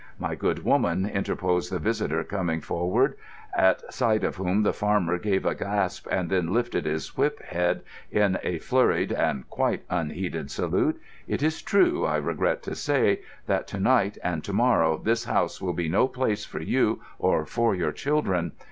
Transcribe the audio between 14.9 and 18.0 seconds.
this house will be no place for you or for your